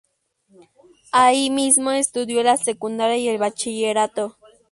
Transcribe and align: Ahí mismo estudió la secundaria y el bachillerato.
Ahí 1.11 1.51
mismo 1.51 1.91
estudió 1.91 2.41
la 2.41 2.57
secundaria 2.57 3.17
y 3.17 3.27
el 3.27 3.37
bachillerato. 3.37 4.35